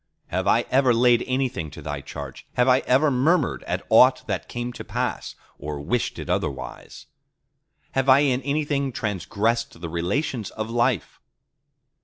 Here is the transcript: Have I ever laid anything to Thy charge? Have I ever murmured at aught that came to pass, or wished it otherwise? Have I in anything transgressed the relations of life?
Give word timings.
Have 0.29 0.47
I 0.47 0.61
ever 0.71 0.95
laid 0.95 1.23
anything 1.27 1.69
to 1.69 1.79
Thy 1.83 2.01
charge? 2.01 2.47
Have 2.53 2.67
I 2.67 2.79
ever 2.87 3.11
murmured 3.11 3.61
at 3.67 3.85
aught 3.89 4.23
that 4.25 4.47
came 4.49 4.73
to 4.73 4.83
pass, 4.83 5.35
or 5.59 5.79
wished 5.79 6.17
it 6.17 6.27
otherwise? 6.27 7.05
Have 7.91 8.09
I 8.09 8.21
in 8.21 8.41
anything 8.41 8.91
transgressed 8.91 9.79
the 9.79 9.89
relations 9.89 10.49
of 10.49 10.71
life? 10.71 11.19